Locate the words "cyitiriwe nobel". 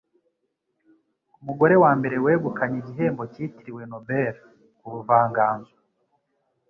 3.33-4.35